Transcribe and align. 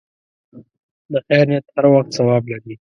د 1.11 1.13
خیر 1.27 1.45
نیت 1.49 1.65
هر 1.75 1.85
وخت 1.93 2.09
ثواب 2.17 2.43
لري. 2.51 2.69